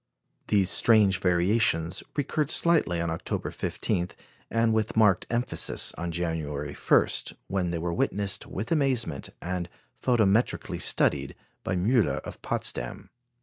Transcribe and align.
These 0.47 0.71
strange 0.71 1.19
variations 1.19 2.01
recurred 2.15 2.49
slightly 2.49 2.99
on 2.99 3.11
October 3.11 3.51
15, 3.51 4.07
and 4.49 4.73
with 4.73 4.97
marked 4.97 5.27
emphasis 5.29 5.93
on 5.95 6.11
January 6.11 6.73
1, 6.73 7.07
when 7.45 7.69
they 7.69 7.77
were 7.77 7.93
witnessed 7.93 8.47
with 8.47 8.71
amazement, 8.71 9.29
and 9.43 9.69
photometrically 10.01 10.81
studied 10.81 11.35
by 11.63 11.75
Müller 11.75 12.19
of 12.21 12.41
Potsdam. 12.41 13.11